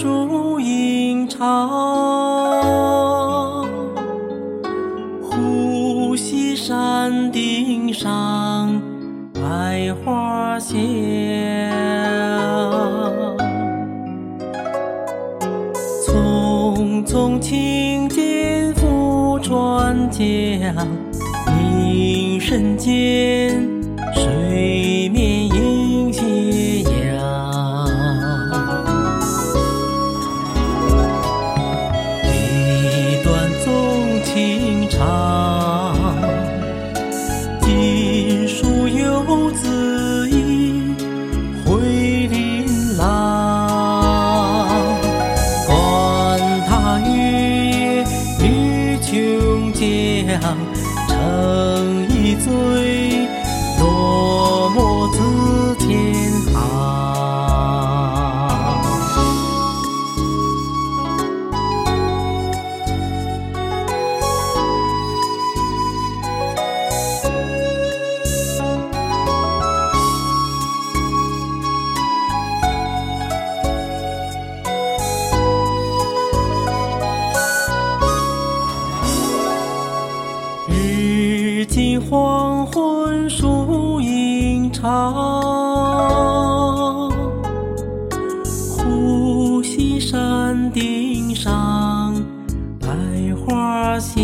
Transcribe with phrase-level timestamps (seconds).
[0.00, 1.68] 树影长，
[5.20, 8.80] 呼吸山顶上
[9.34, 10.78] 百花香。
[16.06, 20.22] 匆匆轻剑赴船江，
[21.58, 23.68] 凝神间，
[24.14, 25.37] 水面
[50.40, 50.56] 浆，
[51.08, 52.87] 诚一醉，
[83.28, 85.12] 树影长，
[88.76, 92.14] 呼吸山顶上
[92.80, 92.88] 百
[93.36, 94.22] 花香。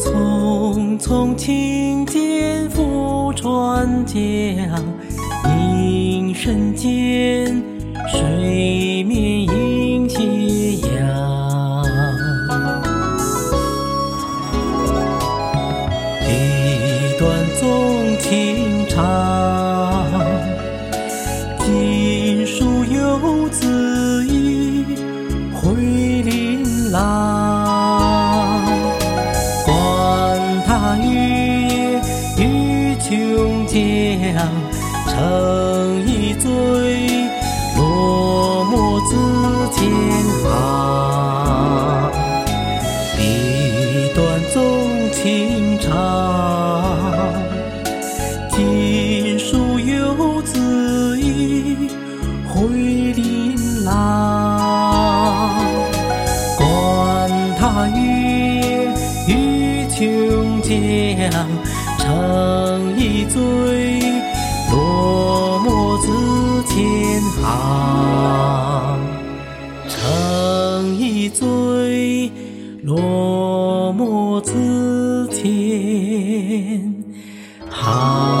[0.00, 4.16] 匆匆轻剑赴船江，
[5.44, 7.62] 凝神间，
[8.08, 9.27] 水面
[18.16, 19.04] 情长，
[21.58, 24.84] 锦书游子意，
[25.52, 25.74] 回
[26.22, 26.98] 琳琅。
[29.66, 29.68] 管
[30.66, 31.10] 他月
[31.68, 32.00] 夜
[32.38, 32.42] 与
[32.96, 33.76] 琼浆，
[35.08, 35.16] 诚
[36.06, 36.48] 一醉，
[37.76, 39.10] 落墨自
[39.74, 39.78] 千
[40.42, 40.46] 行。
[43.16, 43.18] 笔
[44.14, 44.18] 端
[44.52, 44.56] 纵
[45.12, 45.92] 情长，
[52.88, 55.60] 碧琳琅，
[56.56, 58.90] 管他月
[59.26, 61.20] 与琼浆，
[61.98, 64.00] 成一醉，
[64.72, 66.06] 落寞自
[66.64, 67.44] 千行。
[69.86, 72.32] 成一醉，
[72.84, 75.44] 落寞自千
[77.70, 78.37] 行。